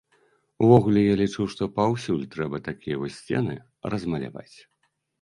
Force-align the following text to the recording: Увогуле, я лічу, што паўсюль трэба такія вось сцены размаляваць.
Увогуле, 0.67 1.01
я 1.11 1.17
лічу, 1.19 1.45
што 1.57 1.69
паўсюль 1.77 2.25
трэба 2.33 2.63
такія 2.71 2.95
вось 3.05 3.19
сцены 3.23 3.63
размаляваць. 3.97 4.57